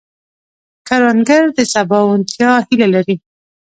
[0.87, 3.15] کروندګر د سباوونتیا هیله لري